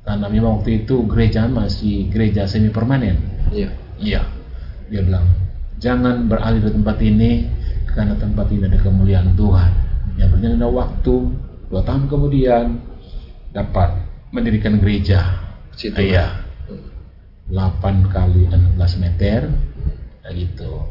karena 0.05 0.29
memang 0.29 0.61
waktu 0.61 0.85
itu 0.85 1.03
gereja 1.09 1.49
masih 1.49 2.13
gereja 2.13 2.45
semi 2.45 2.69
permanen. 2.69 3.17
Iya. 3.49 3.73
Iya. 3.97 4.21
Dia 4.87 5.01
bilang, 5.01 5.25
jangan 5.81 6.29
beralih 6.29 6.61
dari 6.61 6.73
tempat 6.77 6.97
ini 7.01 7.31
karena 7.97 8.13
tempat 8.13 8.45
ini 8.53 8.69
ada 8.69 8.77
kemuliaan 8.77 9.33
Tuhan. 9.33 9.71
Yang 10.21 10.29
berjalan 10.37 10.57
ada 10.61 10.69
waktu 10.69 11.13
dua 11.73 11.81
tahun 11.81 12.05
kemudian 12.05 12.65
dapat 13.49 13.89
mendirikan 14.29 14.77
gereja. 14.77 15.41
Situ. 15.73 15.97
Iya. 15.97 16.45
8 17.47 18.11
kali 18.11 18.45
16 18.51 19.01
meter 19.01 19.49
kayak 20.21 20.35
gitu. 20.35 20.83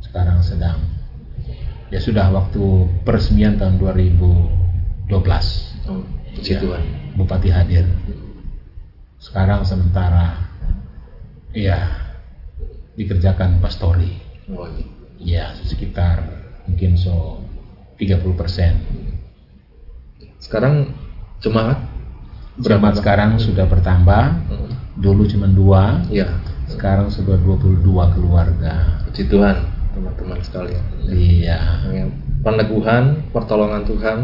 Sekarang 0.00 0.40
sedang 0.40 0.80
ya 1.92 1.98
sudah 2.00 2.30
waktu 2.32 2.88
peresmian 3.04 3.60
tahun 3.60 3.76
2012. 3.76 5.12
Oh, 5.86 6.02
Ya. 6.36 6.60
Bupati 7.16 7.48
hadir. 7.48 7.88
Sekarang 9.16 9.64
sementara 9.64 10.52
iya 11.56 12.12
dikerjakan 12.96 13.60
pastori. 13.60 14.20
Oh, 14.52 14.68
iya. 14.68 14.86
Ya, 15.16 15.44
sekitar 15.64 16.45
mungkin 16.66 16.98
so 16.98 17.40
30 17.96 18.22
persen. 18.36 18.82
Sekarang 20.38 20.92
jemaat 21.40 21.80
Jemaat 22.56 22.96
Pak? 22.96 23.04
sekarang 23.04 23.30
sudah 23.36 23.68
bertambah. 23.68 24.24
Hmm. 24.48 24.70
Dulu 24.96 25.28
cuma 25.28 25.44
dua, 25.44 26.00
Iya. 26.08 26.40
sekarang 26.72 27.12
sudah 27.12 27.36
22 27.36 28.16
keluarga. 28.16 29.04
Puji 29.04 29.28
Tuhan, 29.28 29.56
teman-teman 29.92 30.40
sekalian. 30.40 30.84
Iya. 31.04 31.60
Yang 31.92 32.10
Peneguhan, 32.40 33.26
pertolongan 33.34 33.82
Tuhan, 33.84 34.18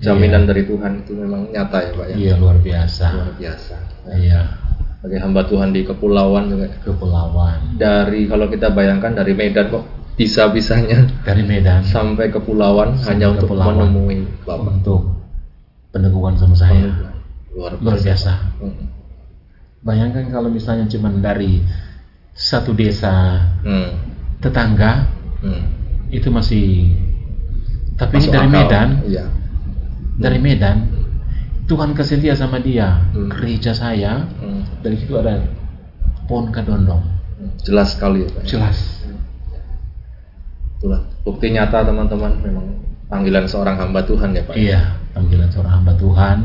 jaminan 0.00 0.48
dari 0.48 0.64
Tuhan 0.64 1.04
itu 1.04 1.12
memang 1.14 1.52
nyata 1.52 1.78
ya 1.84 1.90
Pak 1.94 2.06
ya. 2.10 2.14
Iya 2.16 2.34
luar 2.40 2.56
biasa. 2.58 3.06
Luar 3.12 3.32
biasa. 3.36 3.74
Iya. 4.16 4.40
Bagi 4.98 5.16
hamba 5.20 5.46
Tuhan 5.46 5.70
di 5.70 5.84
kepulauan 5.86 6.50
juga. 6.50 6.66
Kepulauan 6.82 7.76
Dari 7.78 8.26
kalau 8.26 8.50
kita 8.50 8.72
bayangkan 8.74 9.14
dari 9.14 9.36
Medan 9.36 9.70
kok 9.70 9.84
bisa-bisanya 10.18 11.22
dari 11.22 11.40
Medan 11.40 11.80
sampai 11.80 12.28
kepulauan 12.28 12.98
Sampai 12.98 13.14
hanya 13.14 13.26
untuk 13.32 13.48
kepulauan. 13.48 13.86
menemui 13.86 14.18
Bapak. 14.42 14.66
untuk 14.74 15.00
peneguhan 15.88 16.34
sama 16.34 16.52
saya. 16.52 16.90
Luar 17.54 17.72
biasa. 17.72 17.86
Luar 17.86 17.96
biasa. 17.96 18.32
Hmm. 18.58 18.86
Bayangkan 19.78 20.26
kalau 20.28 20.50
misalnya 20.50 20.84
cuma 20.88 21.08
dari 21.14 21.62
satu 22.32 22.74
desa 22.74 23.46
Hmm. 23.62 23.94
tetangga 24.38 25.06
Hmm. 25.38 25.62
itu 26.08 26.26
masih 26.28 26.98
tapi 27.94 28.18
ini 28.18 28.20
Masuk 28.20 28.32
dari 28.32 28.42
akal. 28.44 28.54
Medan, 28.56 28.88
Iya. 29.04 29.24
dari 30.16 30.38
Medan 30.38 30.76
Tuhan 31.64 31.92
kasih 31.92 32.18
dia 32.18 32.34
sama 32.34 32.58
dia 32.58 33.06
Hmm. 33.12 33.28
gereja 33.28 33.70
saya 33.70 34.26
Hmm. 34.34 34.66
dari 34.80 34.98
situ 34.98 35.14
ada 35.14 35.46
pohon 36.24 36.50
kadondong 36.50 37.06
Jelas 37.60 37.94
sekali 37.94 38.22
ya 38.22 38.28
Pak. 38.30 38.42
jelas 38.44 38.97
Itulah 40.78 41.02
bukti 41.26 41.50
nyata 41.50 41.82
teman-teman 41.82 42.38
memang 42.38 42.66
panggilan 43.10 43.44
seorang 43.44 43.76
hamba 43.76 44.06
Tuhan 44.06 44.30
ya 44.30 44.42
Pak. 44.46 44.54
iya 44.54 44.80
panggilan 45.10 45.50
seorang 45.50 45.82
hamba 45.82 45.92
Tuhan 45.98 46.38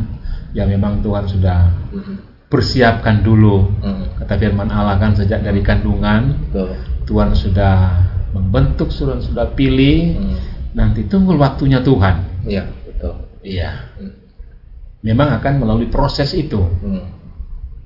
yang 0.57 0.67
memang 0.67 1.01
Tuhan 1.01 1.29
sudah 1.29 1.69
Hmm. 1.93 2.17
persiapkan 2.49 3.21
dulu 3.21 3.69
Hmm. 3.77 4.17
kata 4.17 4.37
firman 4.37 4.69
Allah 4.69 4.97
kan 4.97 5.13
sejak 5.13 5.41
dari 5.41 5.61
kandungan 5.61 6.49
Betul. 6.49 6.73
Tuhan 7.05 7.29
sudah 7.33 7.75
membentuk 8.33 8.89
sudah 8.89 9.21
sudah 9.21 9.53
pilih 9.53 10.17
Hmm. 10.17 10.37
nanti 10.73 11.05
tunggu 11.05 11.37
waktunya 11.37 11.81
Tuhan 11.81 12.41
Iya, 12.45 12.65
betul. 12.89 13.13
iya 13.45 13.93
Hmm. 14.01 14.13
memang 15.01 15.29
akan 15.37 15.53
melalui 15.61 15.89
proses 15.89 16.33
itu 16.33 16.57
Hmm. 16.57 17.05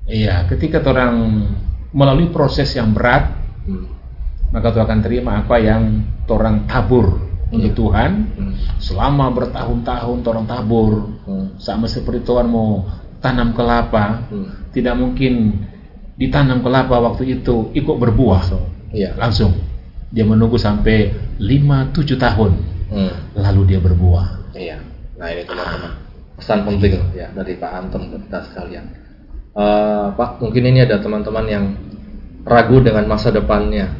iya 0.08 0.48
ketika 0.48 0.80
orang 0.80 1.44
melalui 1.92 2.32
proses 2.32 2.72
yang 2.72 2.96
berat 2.96 3.36
Hmm. 3.68 3.84
maka 4.48 4.72
Tuhan 4.72 4.86
akan 4.88 5.00
terima 5.04 5.44
apa 5.44 5.60
yang 5.60 5.82
orang 6.34 6.68
tabur 6.68 7.24
untuk 7.48 7.72
Iya. 7.72 7.78
Tuhan 7.80 8.10
Hmm. 8.36 8.52
selama 8.76 9.32
bertahun-tahun 9.32 10.18
orang 10.20 10.46
tabur 10.46 10.92
Hmm. 11.24 11.56
sama 11.56 11.88
seperti 11.88 12.24
Tuhan 12.24 12.44
mau 12.48 12.84
tanam 13.24 13.56
kelapa 13.56 14.28
Hmm. 14.28 14.68
tidak 14.70 14.94
mungkin 14.94 15.64
ditanam 16.20 16.60
kelapa 16.60 16.98
waktu 17.00 17.40
itu 17.40 17.72
ikut 17.72 17.96
berbuah 17.96 18.44
Iya. 18.92 19.16
langsung 19.16 19.56
dia 20.12 20.24
menunggu 20.24 20.56
sampai 20.60 21.12
5-7 21.40 22.20
tahun 22.20 22.52
Hmm. 22.92 23.12
lalu 23.36 23.74
dia 23.74 23.80
berbuah 23.80 24.52
Iya. 24.52 24.76
Nah 25.16 25.28
ini 25.32 25.42
teman-teman 25.44 25.92
pesan 26.38 26.62
penting 26.62 26.94
ya 27.16 27.26
dari 27.34 27.58
Pak 27.58 27.72
Anton 27.74 28.14
buat 28.14 28.22
kita 28.28 28.40
sekalian. 28.46 28.84
Eh, 29.58 30.06
Pak, 30.14 30.38
mungkin 30.38 30.62
ini 30.70 30.86
ada 30.86 31.02
teman-teman 31.02 31.42
yang 31.50 31.64
ragu 32.46 32.78
dengan 32.78 33.10
masa 33.10 33.34
depannya, 33.34 33.90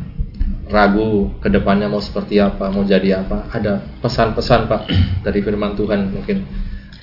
ragu 0.69 1.33
ke 1.41 1.49
depannya 1.49 1.89
mau 1.89 2.01
seperti 2.01 2.39
apa, 2.39 2.69
mau 2.69 2.85
jadi 2.85 3.25
apa. 3.25 3.49
Ada 3.53 3.81
pesan-pesan 4.05 4.69
Pak 4.69 4.83
dari 5.27 5.41
Firman 5.41 5.75
Tuhan 5.75 6.13
mungkin 6.13 6.45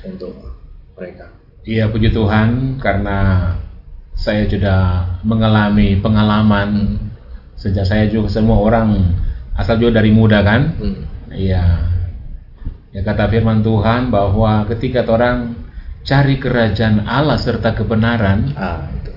untuk 0.06 0.34
mereka. 0.96 1.34
Iya 1.66 1.90
puji 1.90 2.14
Tuhan 2.14 2.78
karena 2.78 3.52
saya 4.14 4.46
sudah 4.46 4.82
mengalami 5.26 5.98
pengalaman 6.00 7.02
sejak 7.58 7.84
saya 7.84 8.06
juga 8.08 8.30
semua 8.30 8.62
orang 8.62 9.18
asal 9.58 9.82
juga 9.82 10.00
dari 10.00 10.14
muda 10.14 10.46
kan 10.46 10.78
Hmm. 10.78 11.04
Iya. 11.36 11.66
Ya 12.96 13.02
kata 13.04 13.28
firman 13.28 13.60
Tuhan 13.60 14.08
bahwa 14.08 14.64
ketika 14.72 15.04
orang 15.04 15.68
cari 16.08 16.40
kerajaan 16.40 17.04
Allah 17.04 17.36
serta 17.36 17.76
kebenaran, 17.76 18.56
Ah 18.56 18.88
itu. 18.94 19.12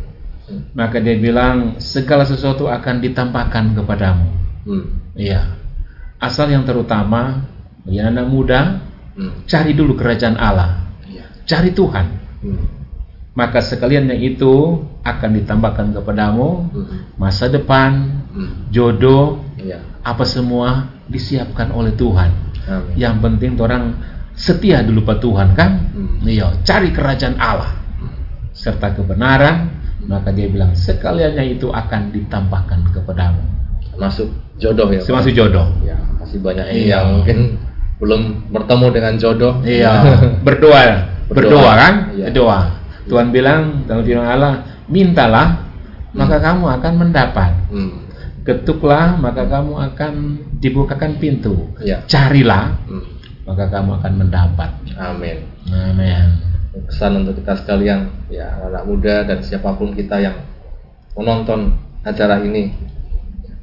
Hmm. 0.48 0.64
maka 0.72 0.96
dia 0.96 1.12
bilang 1.20 1.76
segala 1.76 2.24
sesuatu 2.24 2.72
akan 2.72 3.04
ditampakkan 3.04 3.76
kepadamu. 3.76 4.24
Hmm. 4.64 4.86
Iya. 5.12 5.44
Asal 6.16 6.48
yang 6.48 6.64
terutama 6.64 7.44
bagi 7.84 8.00
anak 8.00 8.26
muda, 8.32 8.80
Hmm. 9.12 9.44
cari 9.44 9.76
dulu 9.76 9.92
kerajaan 9.92 10.40
Allah, 10.40 10.88
Iya. 11.04 11.28
cari 11.44 11.76
Tuhan. 11.76 12.06
Hmm. 12.40 12.64
Maka 13.36 13.60
sekaliannya 13.60 14.16
itu 14.18 14.82
akan 15.04 15.30
ditambahkan 15.36 15.92
kepadamu 16.00 16.48
Hmm. 16.72 17.12
masa 17.20 17.52
depan, 17.52 18.24
Hmm. 18.32 18.72
jodoh, 18.72 19.44
Iya. 19.60 19.84
apa 20.00 20.24
semua 20.24 20.88
disiapkan 21.12 21.76
oleh 21.76 21.92
Tuhan. 21.92 22.30
Amin. 22.68 22.94
Yang 22.96 23.14
penting 23.20 23.52
orang 23.60 23.84
setia 24.32 24.80
dulu 24.80 25.04
pada 25.04 25.20
Tuhan 25.20 25.48
kan? 25.52 25.70
Hmm. 25.92 26.24
Iya, 26.24 26.56
cari 26.64 26.88
kerajaan 26.88 27.36
Allah 27.36 27.76
serta 28.58 28.90
kebenaran, 28.90 29.77
maka 30.06 30.30
dia 30.30 30.46
bilang 30.46 30.70
sekaliannya 30.72 31.58
itu 31.58 31.68
akan 31.68 32.14
ditambahkan 32.14 32.94
kepadamu. 32.94 33.42
Masuk 33.98 34.30
jodoh 34.56 34.88
ya. 34.90 35.02
Masih 35.02 35.32
jodoh. 35.34 35.66
Ya, 35.82 35.98
masih 36.20 36.38
banyak 36.38 36.66
Iya. 36.70 36.86
yang 37.02 37.06
mungkin 37.18 37.38
belum 37.98 38.22
bertemu 38.54 38.86
dengan 38.94 39.14
jodoh. 39.18 39.54
Iya, 39.66 39.92
berdoa, 40.46 40.80
berdoa, 41.26 41.50
Berdoa. 41.50 41.72
kan? 41.74 41.94
Iya. 42.14 42.24
Berdoa. 42.30 42.60
Tuhan 43.08 43.28
bilang 43.32 43.88
dalam 43.88 44.04
firman 44.06 44.28
Allah, 44.28 44.52
mintalah, 44.86 45.66
maka 46.14 46.36
kamu 46.38 46.64
akan 46.78 46.92
mendapat. 46.94 47.50
Hmm. 47.72 48.06
Ketuklah, 48.44 49.18
maka 49.18 49.44
kamu 49.44 49.72
akan 49.92 50.12
dibukakan 50.56 51.18
pintu. 51.18 51.68
Iya. 51.82 52.06
Carilah, 52.06 52.78
Hmm. 52.86 53.02
maka 53.44 53.66
kamu 53.66 53.98
akan 53.98 54.12
mendapat. 54.14 54.70
Amin. 54.94 55.42
Amin. 55.68 56.47
Pesan 56.68 57.24
untuk 57.24 57.40
kita 57.40 57.56
sekalian, 57.64 58.28
ya 58.28 58.60
anak 58.68 58.84
muda 58.84 59.24
dan 59.24 59.40
siapa 59.40 59.72
pun 59.74 59.96
kita 59.96 60.20
yang 60.20 60.36
menonton 61.16 61.74
acara 62.04 62.38
ini, 62.44 62.76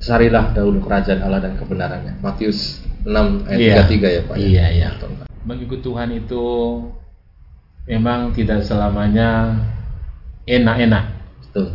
carilah 0.01 0.51
dahulu 0.51 0.81
kerajaan 0.83 1.21
Allah 1.21 1.41
dan 1.45 1.53
kebenarannya. 1.55 2.19
Matius 2.19 2.81
6 3.05 3.45
ayat 3.45 3.85
33 3.87 4.17
ya 4.17 4.21
Pak. 4.25 4.35
ya? 4.35 4.45
Iya, 4.45 4.65
iya. 4.73 4.89
Mengikut 5.45 5.85
Tuhan 5.85 6.09
itu 6.17 6.45
memang 7.85 8.33
tidak 8.33 8.65
selamanya 8.65 9.61
enak-enak. 10.49 11.05
Betul. 11.45 11.67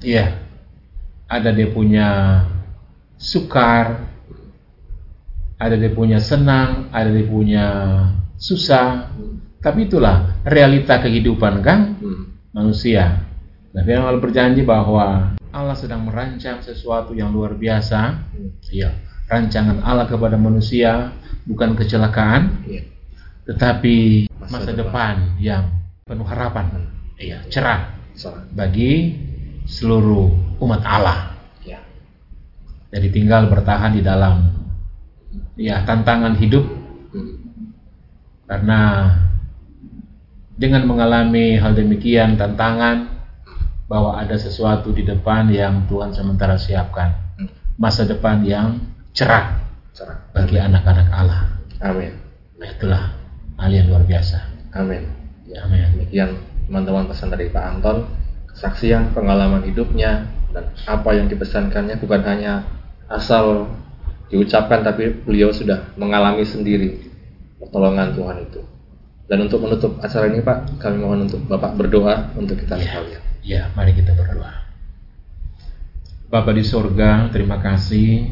Iya. 0.00 0.40
Ada 1.28 1.52
dia 1.52 1.68
punya 1.68 2.08
sukar, 3.20 4.08
ada 5.60 5.76
dia 5.76 5.92
punya 5.92 6.16
senang, 6.22 6.88
ada 6.88 7.12
dia 7.12 7.28
punya 7.28 7.66
susah. 8.40 9.12
Tapi 9.58 9.90
itulah 9.90 10.38
realita 10.46 11.02
kehidupan 11.02 11.60
kan 11.60 11.98
Hmm. 11.98 12.38
manusia. 12.50 13.26
Nah, 13.74 13.82
firman 13.82 14.06
Allah 14.06 14.22
berjanji 14.22 14.62
bahwa 14.62 15.34
Allah 15.48 15.76
sedang 15.76 16.06
merancang 16.06 16.60
sesuatu 16.60 17.12
yang 17.12 17.30
luar 17.30 17.54
biasa. 17.54 18.00
Hmm. 18.32 18.50
Iya. 18.70 18.90
rancangan 19.28 19.84
Allah 19.84 20.08
kepada 20.08 20.40
manusia 20.40 21.12
bukan 21.44 21.76
kecelakaan, 21.76 22.64
Iya. 22.64 22.88
tetapi 23.44 24.24
Masa 24.40 24.64
masa, 24.64 24.72
depan. 24.72 24.80
depan. 24.80 25.14
yang 25.36 25.64
penuh 26.08 26.24
harapan, 26.24 26.88
iya, 27.20 27.44
cerah 27.52 27.92
bagi 28.56 29.20
seluruh 29.68 30.32
umat 30.64 30.80
Allah. 30.80 31.36
Ya. 31.60 31.76
Jadi 32.88 33.12
tinggal 33.12 33.52
bertahan 33.52 33.92
di 33.92 34.00
dalam 34.00 34.48
ya 35.60 35.84
tantangan 35.84 36.32
hidup 36.40 36.64
Hmm. 37.12 37.36
karena 38.48 38.80
dengan 40.58 40.84
mengalami 40.84 41.54
hal 41.54 41.72
demikian 41.72 42.34
tantangan 42.34 43.06
bahwa 43.86 44.18
ada 44.20 44.34
sesuatu 44.36 44.90
di 44.92 45.06
depan 45.06 45.48
yang 45.48 45.86
Tuhan 45.88 46.12
sementara 46.12 46.58
siapkan 46.58 47.14
Hmm. 47.38 47.46
masa 47.78 48.02
depan 48.02 48.42
yang 48.42 48.82
cerah 49.14 49.62
Salah. 49.94 50.18
bagi 50.34 50.58
anak-anak 50.58 51.08
Allah. 51.14 51.40
Amin. 51.78 52.10
Nah 52.58 52.68
itulah 52.68 53.02
hal 53.56 53.70
yang 53.70 53.86
luar 53.86 54.02
biasa. 54.02 54.42
Amin. 54.74 55.06
Ya, 55.46 55.62
amin. 55.64 55.86
Demikian 55.94 56.34
teman-teman 56.66 57.06
pesan 57.06 57.30
dari 57.30 57.48
Pak 57.48 57.64
Anton, 57.78 58.10
kesaksian 58.50 59.14
pengalaman 59.14 59.62
hidupnya 59.62 60.26
dan 60.50 60.74
apa 60.84 61.10
yang 61.14 61.30
dipesankannya 61.30 62.02
bukan 62.02 62.20
hanya 62.26 62.66
asal 63.06 63.70
diucapkan 64.28 64.82
tapi 64.84 65.14
beliau 65.24 65.54
sudah 65.54 65.94
mengalami 65.96 66.42
sendiri 66.44 67.08
pertolongan 67.62 68.12
Tuhan 68.12 68.36
itu. 68.44 68.60
Dan 69.28 69.44
untuk 69.44 69.60
menutup 69.60 70.00
acara 70.00 70.32
ini 70.32 70.40
Pak, 70.40 70.80
kami 70.80 71.04
mohon 71.04 71.28
untuk 71.28 71.44
Bapak 71.44 71.76
berdoa 71.76 72.32
untuk 72.32 72.56
kita 72.56 72.80
Ya. 72.80 72.84
sekalian. 72.88 73.22
Ya, 73.44 73.62
mari 73.76 73.92
kita 73.92 74.16
berdoa. 74.16 74.66
Bapa 76.28 76.52
di 76.52 76.60
sorga, 76.60 77.28
terima 77.32 77.56
kasih 77.60 78.28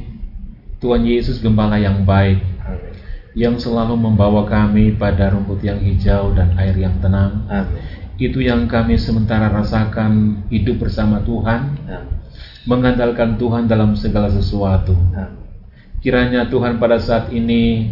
Tuhan 0.80 1.04
Yesus 1.08 1.40
Gembala 1.40 1.80
yang 1.80 2.04
baik 2.04 2.44
Amin. 2.60 2.92
yang 3.32 3.56
selalu 3.56 3.96
membawa 3.96 4.44
kami 4.44 4.92
pada 4.92 5.32
rumput 5.32 5.64
yang 5.64 5.80
hijau 5.80 6.36
dan 6.36 6.52
air 6.60 6.76
yang 6.76 7.00
tenang. 7.00 7.48
Amin. 7.48 7.80
Itu 8.16 8.40
yang 8.44 8.68
kami 8.68 8.96
sementara 9.00 9.48
rasakan 9.48 10.44
hidup 10.52 10.84
bersama 10.84 11.24
Tuhan, 11.24 11.76
Amin. 11.88 12.20
mengandalkan 12.68 13.40
Tuhan 13.40 13.64
dalam 13.64 13.96
segala 13.96 14.28
sesuatu. 14.28 14.92
Amin. 15.16 15.44
Kiranya 16.04 16.52
Tuhan 16.52 16.76
pada 16.76 17.00
saat 17.00 17.32
ini 17.32 17.88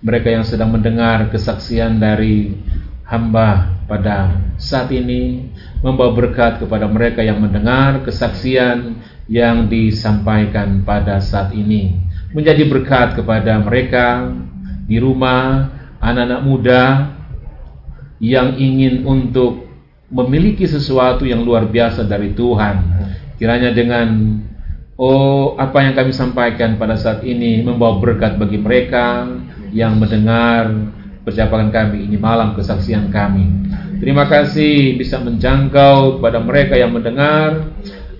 mereka 0.00 0.32
yang 0.32 0.44
sedang 0.44 0.72
mendengar 0.72 1.28
kesaksian 1.28 2.00
dari 2.00 2.56
hamba 3.04 3.80
pada 3.84 4.32
saat 4.56 4.88
ini 4.94 5.50
membawa 5.84 6.14
berkat 6.14 6.62
kepada 6.62 6.86
mereka 6.86 7.20
yang 7.20 7.42
mendengar 7.42 8.00
kesaksian 8.06 9.00
yang 9.28 9.68
disampaikan 9.68 10.82
pada 10.86 11.20
saat 11.20 11.52
ini. 11.52 12.00
Menjadi 12.30 12.64
berkat 12.70 13.18
kepada 13.18 13.58
mereka 13.60 14.30
di 14.86 14.96
rumah 15.02 15.68
anak-anak 15.98 16.40
muda 16.46 16.82
yang 18.22 18.54
ingin 18.56 19.02
untuk 19.02 19.66
memiliki 20.10 20.66
sesuatu 20.66 21.26
yang 21.26 21.42
luar 21.42 21.66
biasa 21.66 22.06
dari 22.06 22.32
Tuhan. 22.34 22.76
Kiranya 23.38 23.72
dengan 23.74 24.08
Oh, 25.00 25.56
apa 25.56 25.80
yang 25.80 25.96
kami 25.96 26.12
sampaikan 26.12 26.76
pada 26.76 26.92
saat 26.92 27.24
ini 27.24 27.64
membawa 27.64 27.96
berkat 27.96 28.36
bagi 28.36 28.60
mereka 28.60 29.24
yang 29.70 29.98
mendengar 29.98 30.70
percakapan 31.22 31.70
kami 31.70 32.10
ini 32.10 32.16
malam 32.16 32.56
kesaksian 32.58 33.12
kami. 33.12 33.46
Terima 34.00 34.24
kasih 34.26 34.96
bisa 34.96 35.20
menjangkau 35.20 36.18
kepada 36.18 36.40
mereka 36.40 36.74
yang 36.74 36.96
mendengar 36.96 37.68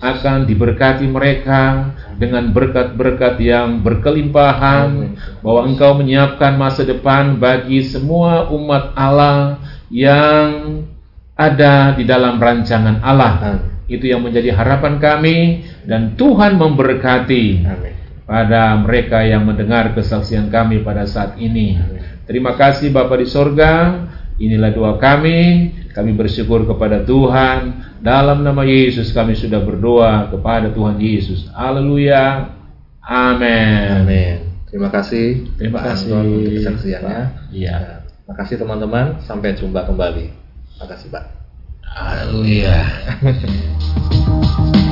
akan 0.00 0.48
diberkati 0.48 1.04
mereka 1.08 1.92
dengan 2.16 2.52
berkat-berkat 2.52 3.40
yang 3.40 3.80
berkelimpahan 3.80 5.16
bahwa 5.40 5.60
Engkau 5.68 5.96
menyiapkan 5.96 6.56
masa 6.56 6.84
depan 6.84 7.40
bagi 7.40 7.84
semua 7.84 8.48
umat 8.52 8.92
Allah 8.96 9.60
yang 9.88 10.84
ada 11.36 11.96
di 11.96 12.04
dalam 12.04 12.36
rancangan 12.36 13.00
Allah. 13.00 13.32
Amin. 13.56 13.68
Itu 13.88 14.04
yang 14.06 14.22
menjadi 14.22 14.52
harapan 14.54 15.00
kami 15.00 15.66
dan 15.88 16.14
Tuhan 16.14 16.60
memberkati 16.60 17.44
Amin. 17.64 17.99
Pada 18.30 18.78
mereka 18.78 19.26
yang 19.26 19.42
mendengar 19.42 19.90
kesaksian 19.90 20.54
kami 20.54 20.86
pada 20.86 21.02
saat 21.02 21.34
ini. 21.42 21.74
Terima 22.30 22.54
kasih 22.54 22.94
Bapa 22.94 23.18
di 23.18 23.26
sorga. 23.26 24.06
Inilah 24.38 24.70
doa 24.70 24.94
kami. 25.02 25.74
Kami 25.90 26.14
bersyukur 26.14 26.62
kepada 26.62 27.02
Tuhan. 27.02 27.90
Dalam 27.98 28.46
nama 28.46 28.62
Yesus 28.62 29.10
kami 29.10 29.34
sudah 29.34 29.58
berdoa 29.66 30.30
kepada 30.30 30.70
Tuhan 30.70 31.02
Yesus. 31.02 31.50
Haleluya. 31.50 32.54
Amin. 33.02 34.06
Amin. 34.06 34.36
Terima 34.70 34.94
kasih. 34.94 35.50
Terima 35.58 35.82
Pak 35.82 35.98
kasih. 35.98 36.14
Untuk 36.14 36.54
kesaksiannya. 36.54 37.50
Iya. 37.50 37.74
Ya, 37.74 37.94
Terima 38.06 38.34
kasih 38.38 38.62
teman-teman. 38.62 39.18
Sampai 39.26 39.58
jumpa 39.58 39.90
kembali. 39.90 40.30
Terima 40.78 40.86
kasih 40.86 41.10
Pak. 41.10 41.24
Haleluya. 41.82 42.78